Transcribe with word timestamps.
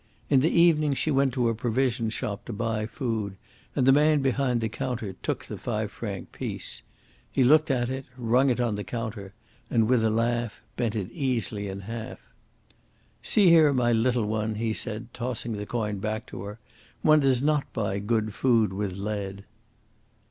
In 0.31 0.39
the 0.39 0.49
evening 0.49 0.95
she 0.95 1.11
went 1.11 1.31
to 1.35 1.47
a 1.47 1.53
provision 1.53 2.09
shop 2.09 2.45
to 2.45 2.53
buy 2.53 2.87
food, 2.87 3.37
and 3.75 3.85
the 3.85 3.91
man 3.91 4.23
behind 4.23 4.59
the 4.59 4.67
counter 4.67 5.13
took 5.21 5.45
the 5.45 5.59
five 5.59 5.91
franc 5.91 6.31
piece. 6.31 6.81
He 7.31 7.43
looked 7.43 7.69
at 7.69 7.91
it, 7.91 8.05
rung 8.17 8.49
it 8.49 8.59
on 8.59 8.73
the 8.73 8.83
counter, 8.83 9.35
and, 9.69 9.87
with 9.87 10.03
a 10.03 10.09
laugh, 10.09 10.59
bent 10.75 10.95
it 10.95 11.11
easily 11.11 11.67
in 11.67 11.81
half. 11.81 12.19
"See 13.21 13.49
here, 13.49 13.71
my 13.73 13.91
little 13.91 14.25
one," 14.25 14.55
he 14.55 14.73
said, 14.73 15.13
tossing 15.13 15.51
the 15.51 15.67
coin 15.67 15.99
back 15.99 16.25
to 16.33 16.45
her, 16.45 16.59
"one 17.03 17.19
does 17.19 17.43
not 17.43 17.71
buy 17.71 17.99
good 17.99 18.33
food 18.33 18.73
with 18.73 18.97
lead." 18.97 19.43